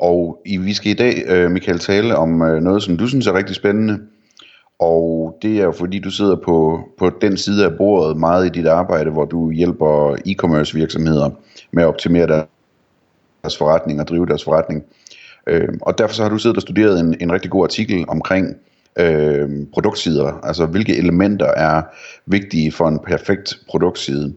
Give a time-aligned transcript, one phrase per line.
[0.00, 3.26] Og i, vi skal i dag, øh, Michael, tale om øh, noget, som du synes
[3.26, 3.98] er rigtig spændende.
[4.78, 8.48] Og det er jo fordi, du sidder på, på den side af bordet meget i
[8.48, 11.30] dit arbejde, hvor du hjælper e-commerce virksomheder
[11.72, 14.84] med at optimere deres forretning og drive deres forretning.
[15.46, 18.56] Øh, og derfor så har du siddet og studeret en, en rigtig god artikel omkring
[18.98, 21.82] øh, produktsider, altså hvilke elementer er
[22.26, 24.34] vigtige for en perfekt produktside.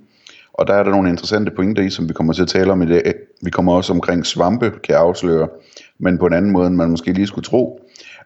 [0.53, 2.81] Og der er der nogle interessante pointer i, som vi kommer til at tale om
[2.81, 3.13] i dag.
[3.41, 5.47] Vi kommer også omkring svampe, kan jeg afsløre,
[5.99, 7.79] men på en anden måde, end man måske lige skulle tro.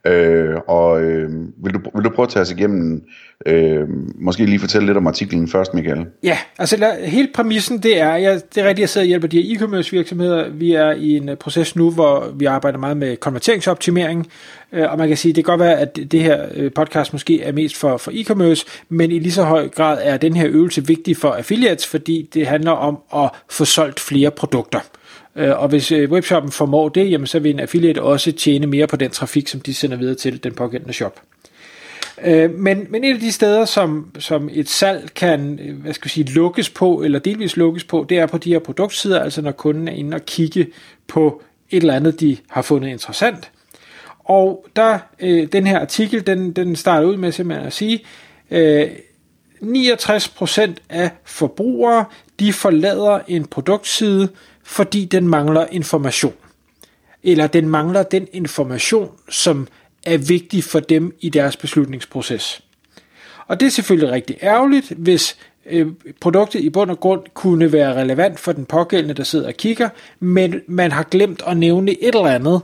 [0.06, 1.30] Øh, og øh,
[1.64, 3.04] vil, du, vil du prøve at tage os igennem,
[3.46, 6.06] øh, måske lige fortælle lidt om artiklen først, Michael?
[6.24, 9.28] Ja, altså la, hele præmissen, det er, jeg, det er rigtigt, jeg sidder og hjælper
[9.28, 10.50] de her e-commerce virksomheder.
[10.50, 14.28] Vi er i en øh, proces nu, hvor vi arbejder meget med konverteringsoptimering,
[14.72, 17.42] øh, og man kan sige, det kan godt være, at det her øh, podcast måske
[17.42, 20.88] er mest for, for e-commerce, men i lige så høj grad er den her øvelse
[20.88, 24.80] vigtig for affiliates, fordi det handler om at få solgt flere produkter.
[25.38, 28.88] Øh, og hvis øh, webshoppen formår det, jamen, så vil en affiliate også tjene mere
[28.88, 31.22] på den trafik, som de sender videre til den pågældende shop.
[32.24, 36.06] Øh, men, men et af de steder, som, som et salg kan øh, hvad skal
[36.06, 39.42] jeg sige, lukkes på, eller delvis lukkes på, det er på de her produktsider, altså
[39.42, 40.68] når kunden er inde og kigge
[41.08, 43.52] på et eller andet, de har fundet interessant.
[44.20, 48.04] Og der, øh, den her artikel, den, den starter ud med simpelthen at sige,
[48.52, 48.88] øh,
[49.62, 52.06] 69% af forbrugere,
[52.40, 54.30] de forlader en produktside,
[54.68, 56.34] fordi den mangler information.
[57.24, 59.68] Eller den mangler den information, som
[60.06, 62.62] er vigtig for dem i deres beslutningsproces.
[63.48, 65.88] Og det er selvfølgelig rigtig ærgerligt, hvis øh,
[66.22, 69.90] produktet i bund og grund kunne være relevant for den pågældende, der sidder og kigger,
[70.20, 72.62] men man har glemt at nævne et eller andet,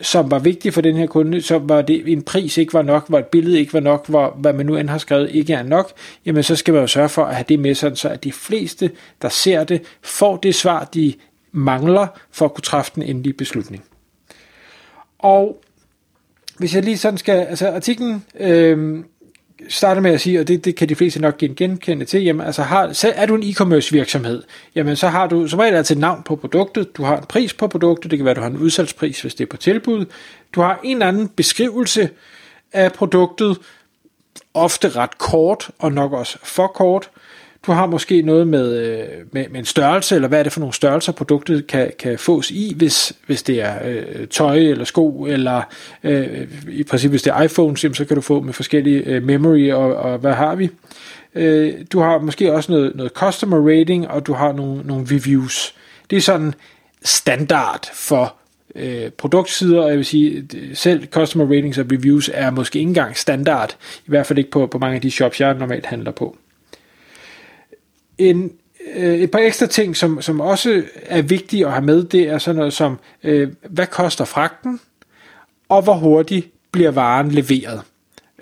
[0.00, 3.08] som var vigtigt for den her kunde, så var det en pris ikke var nok,
[3.08, 5.62] hvor et billede ikke var nok, hvor hvad man nu end har skrevet ikke er
[5.62, 5.92] nok,
[6.26, 8.32] jamen så skal man jo sørge for at have det med sådan, så at de
[8.32, 8.90] fleste,
[9.22, 11.14] der ser det, får det svar, de
[11.52, 13.84] mangler for at kunne træffe den endelige beslutning.
[15.18, 15.62] Og
[16.58, 19.04] hvis jeg lige sådan skal, altså artiklen øh,
[19.68, 22.62] starter med at sige, og det, det kan de fleste nok genkende til, jamen altså
[22.62, 24.42] har, er du en e-commerce virksomhed,
[24.74, 27.68] jamen så har du som regel altid navn på produktet, du har en pris på
[27.68, 30.06] produktet, det kan være, du har en udsalgspris, hvis det er på tilbud,
[30.54, 32.10] du har en eller anden beskrivelse
[32.72, 33.58] af produktet,
[34.54, 37.10] ofte ret kort, og nok også for kort,
[37.66, 40.60] du har måske noget med, øh, med, med en størrelse, eller hvad er det for
[40.60, 45.26] nogle størrelser, produktet kan, kan fås i, hvis, hvis det er øh, tøj eller sko,
[45.28, 45.62] eller
[46.04, 49.72] øh, i princippet hvis det er iPhone, så kan du få med forskellige øh, memory,
[49.72, 50.70] og, og hvad har vi.
[51.34, 55.74] Øh, du har måske også noget, noget customer rating, og du har nogle, nogle reviews.
[56.10, 56.54] Det er sådan
[57.02, 58.34] standard for
[58.74, 63.16] øh, produktsider, og jeg vil sige, selv customer ratings og reviews er måske ikke engang
[63.16, 66.36] standard, i hvert fald ikke på, på mange af de shops, jeg normalt handler på.
[68.18, 68.52] En,
[68.96, 72.38] øh, et par ekstra ting, som, som også er vigtige at have med, det er
[72.38, 74.80] sådan noget som, øh, hvad koster fragten,
[75.68, 77.82] og hvor hurtigt bliver varen leveret.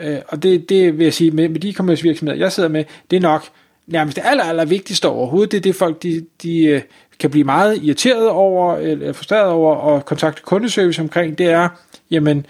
[0.00, 2.84] Øh, og det, det vil jeg sige, med, med de e-commerce virksomheder, jeg sidder med,
[3.10, 3.44] det er nok
[3.86, 6.82] nærmest det aller, aller vigtigste overhovedet, det er det folk, de, de øh,
[7.18, 11.68] kan blive meget irriteret over, eller frustreret over, og kontakte kundeservice omkring, det er,
[12.10, 12.46] jamen,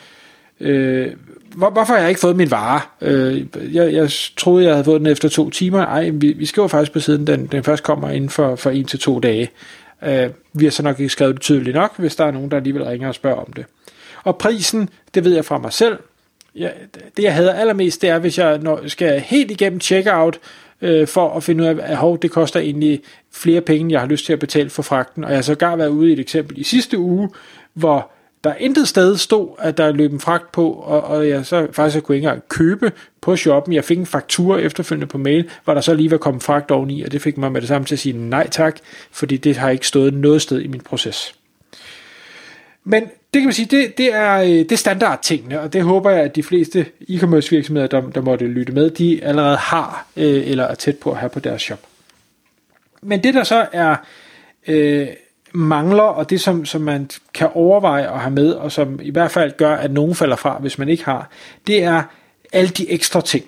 [0.61, 1.13] øh,
[1.57, 2.81] hvor, hvorfor har jeg ikke fået min vare?
[3.01, 5.81] Øh, jeg, jeg troede, jeg havde fået den efter to timer.
[5.81, 8.85] Ej, vi, vi skriver faktisk på siden, den, den først kommer inden for, for en
[8.85, 9.51] til to dage.
[10.03, 12.57] Øh, vi har så nok ikke skrevet det tydeligt nok, hvis der er nogen, der
[12.57, 13.65] alligevel ringer og spørger om det.
[14.25, 15.99] Og prisen, det ved jeg fra mig selv.
[16.57, 16.69] Ja,
[17.17, 20.39] det jeg hader allermest, det er, hvis jeg når, skal helt igennem checkout,
[20.83, 23.01] øh, for at finde ud af, at hov, det koster egentlig
[23.33, 25.25] flere penge, jeg har lyst til at betale for fragten.
[25.25, 27.31] Og jeg har sågar været ude i et eksempel i sidste uge,
[27.75, 28.11] hvor
[28.45, 32.05] der intet sted stod, at der løb en fragt på, og, og jeg så faktisk
[32.05, 33.75] kunne ikke engang købe på shoppen.
[33.75, 37.03] Jeg fik en faktur efterfølgende på mail, hvor der så lige var kommet fragt oveni,
[37.03, 38.77] og det fik mig med det samme til at sige nej tak,
[39.13, 41.35] fordi det har ikke stået noget sted i min proces.
[42.85, 46.11] Men det kan man sige, det, det, er, øh, det er standardtingene, og det håber
[46.11, 50.51] jeg, at de fleste e-commerce virksomheder, der, der måtte lytte med, de allerede har, øh,
[50.51, 51.81] eller er tæt på at have på deres shop.
[53.03, 53.97] Men det der så er
[54.67, 55.09] øh,
[55.55, 59.31] mangler, og det som, som man kan overveje at have med, og som i hvert
[59.31, 61.31] fald gør, at nogen falder fra, hvis man ikke har,
[61.67, 62.03] det er
[62.53, 63.45] alle de ekstra ting.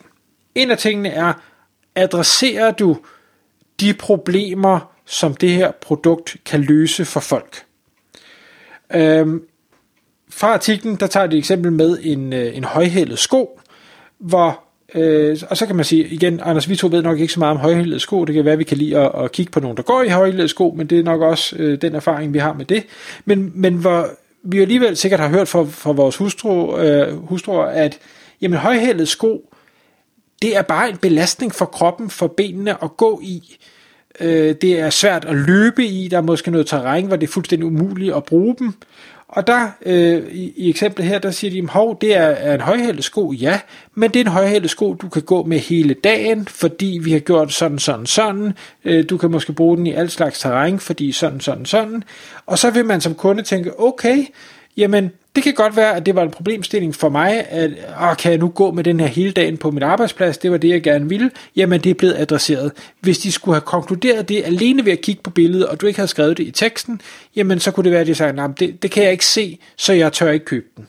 [0.55, 1.33] En af tingene er,
[1.95, 2.97] adresserer du
[3.81, 7.65] de problemer, som det her produkt kan løse for folk?
[8.95, 9.43] Øhm,
[10.31, 13.61] fra artiklen, der tager de et eksempel med en, øh, en højhældet sko,
[14.19, 17.41] hvor Øh, og så kan man sige igen, Anders, vi to ved nok ikke så
[17.41, 18.25] meget om højhældede sko.
[18.25, 20.09] Det kan være, at vi kan lide at, at kigge på nogen, der går i
[20.09, 22.85] højhældede sko, men det er nok også øh, den erfaring, vi har med det.
[23.25, 24.09] Men, men hvor
[24.43, 27.99] vi alligevel sikkert har hørt fra, fra vores hustru, øh, hustruer, at
[28.41, 29.51] jamen, højhældede sko,
[30.43, 33.57] det er bare en belastning for kroppen, for benene at gå i.
[34.21, 37.33] Øh, det er svært at løbe i, der er måske noget terræn, hvor det er
[37.33, 38.73] fuldstændig umuligt at bruge dem.
[39.29, 42.61] Og der, øh, i, i eksemplet her, der siger de, hov, det er, er en
[42.61, 43.61] højhældet sko, ja,
[43.95, 47.19] men det er en højhældet sko, du kan gå med hele dagen, fordi vi har
[47.19, 48.53] gjort sådan, sådan, sådan.
[48.85, 52.05] Øh, du kan måske bruge den i alt slags terræn, fordi sådan, sådan, sådan.
[52.47, 54.25] Og så vil man som kunde tænke, okay,
[54.77, 57.71] jamen, det kan godt være, at det var en problemstilling for mig, at
[58.03, 60.57] åh, kan jeg nu gå med den her hele dagen på min arbejdsplads, det var
[60.57, 62.73] det, jeg gerne ville, jamen det er blevet adresseret.
[63.01, 65.99] Hvis de skulle have konkluderet det alene ved at kigge på billedet, og du ikke
[65.99, 67.01] havde skrevet det i teksten,
[67.37, 69.59] jamen så kunne det være, at de sagde, nej, det, det kan jeg ikke se,
[69.77, 70.87] så jeg tør ikke købe den.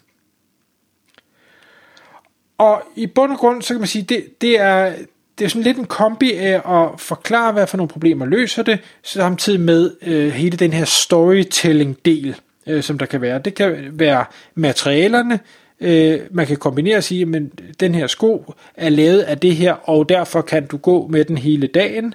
[2.57, 4.93] Og i bund og grund, så kan man sige, det, det er,
[5.39, 8.79] det er sådan lidt en kombi af at forklare, hvad for nogle problemer løser det,
[9.03, 12.35] samtidig med øh, hele den her storytelling-del
[12.67, 13.39] øh, som der kan være.
[13.39, 14.25] Det kan være
[14.55, 15.39] materialerne,
[15.81, 19.73] øh, man kan kombinere og sige, men den her sko er lavet af det her,
[19.73, 22.13] og derfor kan du gå med den hele dagen.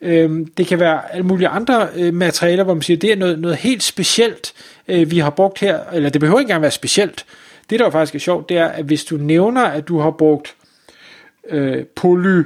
[0.00, 3.38] Øh, det kan være alle mulige andre øh, materialer, hvor man siger, det er noget,
[3.38, 4.52] noget helt specielt,
[4.88, 7.24] øh, vi har brugt her, eller det behøver ikke engang være specielt.
[7.70, 10.54] Det, der faktisk er sjovt, det er, at hvis du nævner, at du har brugt
[11.48, 12.42] øh, poly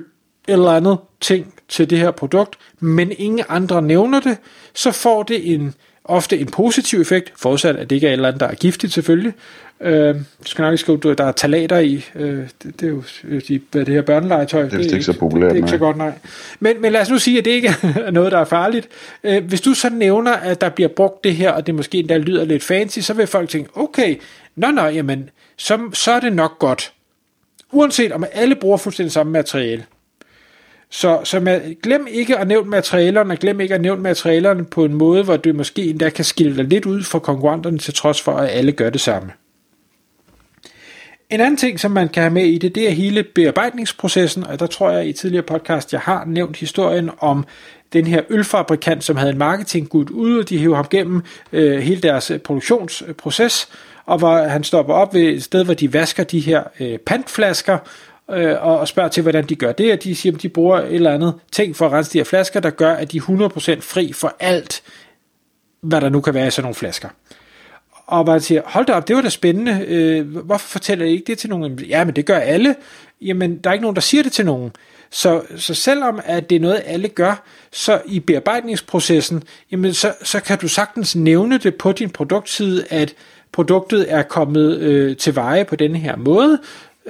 [0.49, 4.39] eller andet ting til det her produkt, men ingen andre nævner det,
[4.75, 5.75] så får det en
[6.05, 8.93] ofte en positiv effekt, forudsat at det ikke er et eller andet, der er giftigt
[8.93, 9.33] selvfølgelig.
[9.81, 12.05] Øh, du skal nok ikke skrive, at der er talater i.
[12.15, 13.03] Øh, det, det, er jo
[13.49, 14.63] de, hvad det her børnelegetøj.
[14.63, 15.51] Det er det ikke så populært.
[15.51, 16.13] Det er ikke så godt, nej.
[16.61, 18.89] Men, men lad os nu sige, at det ikke er noget, der er farligt.
[19.25, 22.17] Øh, hvis du så nævner, at der bliver brugt det her, og det måske endda
[22.17, 24.17] lyder lidt fancy, så vil folk tænke, okay,
[24.57, 26.93] nå nå, jamen, så, så er det nok godt.
[27.73, 29.85] Uanset om alle bruger fuldstændig samme materiale.
[30.91, 34.95] Så, så man, glem ikke at nævne materialerne, glem ikke at nævne materialerne på en
[34.95, 38.33] måde, hvor du måske endda kan skille dig lidt ud fra konkurrenterne, til trods for,
[38.33, 39.33] at alle gør det samme.
[41.31, 44.61] En anden ting, som man kan have med i det, det er hele bearbejdningsprocessen, og
[44.61, 47.45] der tror jeg i tidligere podcast, jeg har nævnt historien om
[47.93, 51.23] den her ølfabrikant, som havde en marketinggud ude, og de hævde ham gennem
[51.53, 53.69] øh, hele deres øh, produktionsproces,
[54.07, 57.79] og hvor han stopper op ved et sted, hvor de vasker de her øh, pantflasker,
[58.35, 60.95] øh, og, spørger til, hvordan de gør det, og de siger, at de bruger et
[60.95, 63.23] eller andet ting for at rense de her flasker, der gør, at de er
[63.77, 64.83] 100% fri for alt,
[65.81, 67.09] hvad der nu kan være i sådan nogle flasker.
[68.07, 71.25] Og man siger, hold da op, det var da spændende, øh, hvorfor fortæller I ikke
[71.27, 71.79] det til nogen?
[71.79, 72.77] Ja, men det gør alle.
[73.21, 74.73] Jamen, der er ikke nogen, der siger det til nogen.
[75.11, 77.43] Så, så selvom at det er noget, alle gør,
[77.73, 79.43] så i bearbejdningsprocessen,
[79.73, 83.15] jamen så, så kan du sagtens nævne det på din produktside, at
[83.53, 86.59] produktet er kommet øh, til veje på denne her måde,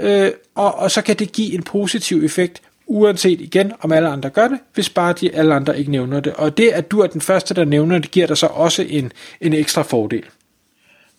[0.00, 4.30] øh, og, og så kan det give en positiv effekt, uanset igen, om alle andre
[4.30, 6.32] gør det, hvis bare de alle andre ikke nævner det.
[6.32, 9.12] Og det, at du er den første, der nævner det, giver dig så også en,
[9.40, 10.24] en ekstra fordel.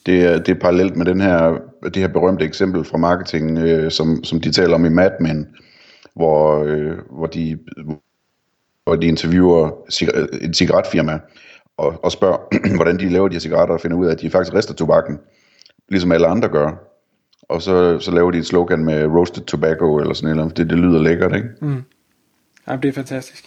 [0.05, 3.91] Det er, det er parallelt med den her, det her berømte eksempel fra marketing, øh,
[3.91, 5.47] som, som de taler om i Mad Men,
[6.15, 7.57] hvor, øh, hvor, de,
[8.83, 9.69] hvor de interviewer
[10.41, 11.19] et cigaretfirma
[11.77, 12.37] og, og spørger,
[12.75, 15.19] hvordan de laver de her cigaretter, og finder ud af, at de faktisk rister tobakken,
[15.89, 16.90] ligesom alle andre gør
[17.51, 20.57] og så, så laver de et slogan med roasted tobacco eller sådan noget.
[20.57, 21.47] Det, det lyder lækkert, ikke?
[21.61, 21.83] Mm.
[22.67, 23.45] Jamen, det er fantastisk.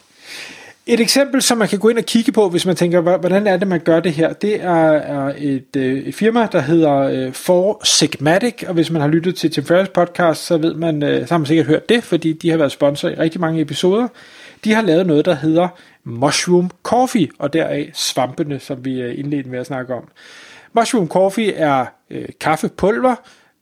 [0.86, 3.56] Et eksempel, som man kan gå ind og kigge på, hvis man tænker, hvordan er
[3.56, 7.80] det, man gør det her, det er, et, øh, et firma, der hedder øh, For
[7.84, 11.34] Sigmatic, og hvis man har lyttet til Tim Ferriss podcast, så ved man, øh, så
[11.34, 14.08] har man sikkert hørt det, fordi de har været sponsor i rigtig mange episoder.
[14.64, 15.68] De har lavet noget, der hedder
[16.04, 20.08] Mushroom Coffee, og deraf svampene, som vi indledte med at snakke om.
[20.74, 23.14] Mushroom Coffee er øh, kaffepulver,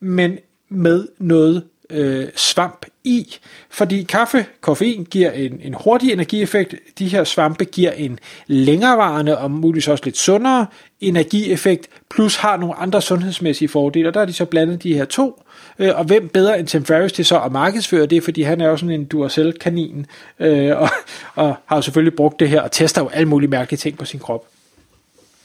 [0.02, 3.36] men med noget øh, svamp i,
[3.70, 9.50] fordi kaffe, koffein giver en, en hurtig energieffekt, de her svampe giver en længerevarende og
[9.50, 10.66] muligvis også lidt sundere
[11.00, 15.04] energieffekt, plus har nogle andre sundhedsmæssige fordele, og der er de så blandet de her
[15.04, 15.42] to,
[15.78, 18.68] øh, og hvem bedre end Tim Ferriss til så at markedsføre det, fordi han er
[18.68, 20.06] jo sådan en Duracell-kanin,
[20.40, 20.88] øh, og,
[21.34, 24.04] og har jo selvfølgelig brugt det her, og tester jo alle mulige mærkelige ting på
[24.04, 24.51] sin krop.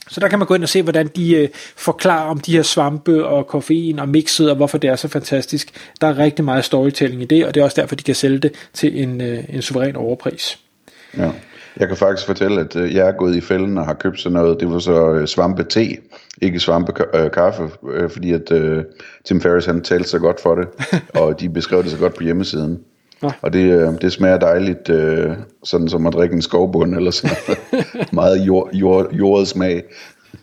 [0.09, 2.63] Så der kan man gå ind og se, hvordan de øh, forklarer om de her
[2.63, 5.91] svampe og koffein og mixet, og hvorfor det er så fantastisk.
[6.01, 8.37] Der er rigtig meget storytelling i det, og det er også derfor, de kan sælge
[8.37, 10.59] det til en, øh, en suveræn overpris.
[11.17, 11.31] Ja.
[11.79, 14.33] Jeg kan faktisk fortælle, at øh, jeg er gået i fælden og har købt sådan
[14.33, 14.59] noget.
[14.59, 15.97] Det var så øh, svampe te,
[16.41, 17.69] ikke svampe øh, kaffe,
[18.09, 18.51] fordi at
[19.25, 20.67] Tim Ferriss han talte så godt for det,
[21.21, 22.79] og de beskrev det så godt på hjemmesiden.
[23.23, 23.29] Ja.
[23.41, 25.31] Og det, øh, det smager dejligt, øh,
[25.63, 27.37] sådan som at drikke en skovbund, eller sådan
[28.11, 29.83] Meget jord, jord, jordet smag.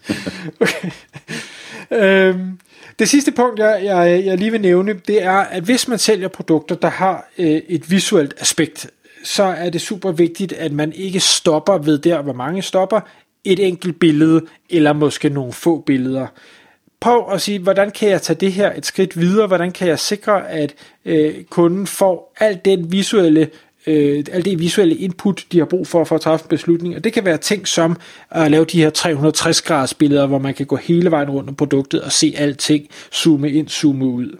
[0.60, 0.90] okay.
[1.90, 2.58] øhm,
[2.98, 6.28] Det sidste punkt, jeg, jeg, jeg lige vil nævne, det er, at hvis man sælger
[6.28, 8.90] produkter, der har øh, et visuelt aspekt,
[9.24, 13.00] så er det super vigtigt, at man ikke stopper ved der, hvor mange stopper,
[13.44, 14.40] et enkelt billede,
[14.70, 16.26] eller måske nogle få billeder
[17.04, 19.46] på at sige, hvordan kan jeg tage det her et skridt videre?
[19.46, 23.50] Hvordan kan jeg sikre, at øh, kunden får alt den visuelle
[23.86, 26.96] øh, alt det visuelle input, de har brug for for at træffe en beslutning.
[26.96, 27.96] Og det kan være ting som
[28.30, 31.54] at lave de her 360 graders billeder, hvor man kan gå hele vejen rundt om
[31.54, 34.38] produktet og se alting, zoome ind, zoome ud.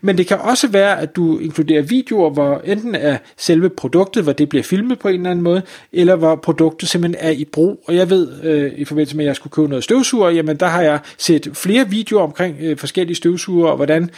[0.00, 4.32] Men det kan også være, at du inkluderer videoer, hvor enten er selve produktet, hvor
[4.32, 7.82] det bliver filmet på en eller anden måde, eller hvor produktet simpelthen er i brug.
[7.86, 10.66] Og jeg ved, øh, i forbindelse med, at jeg skulle købe noget støvsuger, jamen der
[10.66, 14.10] har jeg set flere videoer omkring øh, forskellige støvsuger, og hvordan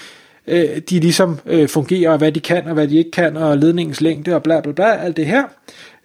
[0.47, 3.59] øh, de ligesom øh, fungerer, og hvad de kan, og hvad de ikke kan, og
[3.59, 5.45] ledningens længde, og bla bla bla, alt det her.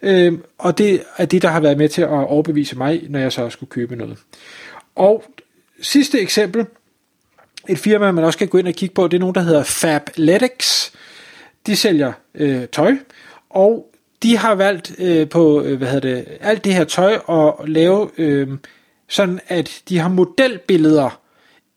[0.01, 3.31] Øh, og det er det, der har været med til at overbevise mig, når jeg
[3.31, 4.17] så skulle købe noget.
[4.95, 5.23] Og
[5.81, 6.65] sidste eksempel,
[7.69, 9.63] et firma, man også kan gå ind og kigge på, det er nogen, der hedder
[9.63, 10.91] Fabletics.
[11.65, 12.95] De sælger øh, tøj,
[13.49, 13.91] og
[14.23, 18.09] de har valgt øh, på øh, hvad hedder det, alt det her tøj at lave
[18.17, 18.47] øh,
[19.09, 21.21] sådan, at de har modelbilleder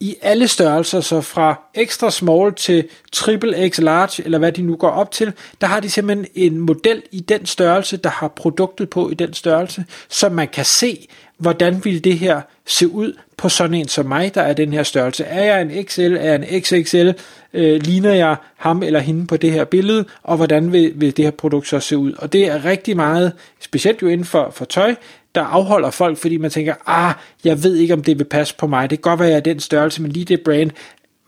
[0.01, 4.77] i alle størrelser, så fra extra small til triple X large, eller hvad de nu
[4.77, 8.91] går op til, der har de simpelthen en model i den størrelse, der har produktet
[8.91, 11.09] på i den størrelse, så man kan se,
[11.45, 14.83] hvordan vil det her se ud på sådan en som mig, der er den her
[14.83, 15.25] størrelse.
[15.25, 17.11] Er jeg en XL, er jeg en XXL,
[17.55, 21.25] øh, ligner jeg ham eller hende på det her billede, og hvordan vil, vil det
[21.25, 22.13] her produkt så se ud.
[22.13, 24.95] Og det er rigtig meget, specielt jo inden for, for tøj,
[25.35, 28.67] der afholder folk, fordi man tænker, ah, jeg ved ikke, om det vil passe på
[28.67, 28.91] mig.
[28.91, 30.71] Det kan godt være, at jeg er den størrelse, men lige det brand,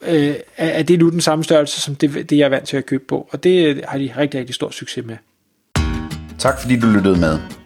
[0.09, 2.87] øh, er det nu den samme størrelse, som det, det, jeg er vant til at
[2.87, 3.29] købe på.
[3.31, 5.17] Og det øh, har de rigtig, rigtig stor succes med.
[6.39, 7.66] Tak fordi du lyttede med.